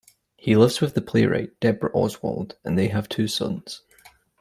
He 0.35 0.55
lives 0.55 0.81
with 0.81 0.95
the 0.95 1.01
playwright 1.03 1.59
Debra 1.59 1.91
Oswald 1.93 2.57
and 2.63 2.75
they 2.75 2.87
have 2.87 3.07
two 3.07 3.27
sons. 3.27 3.83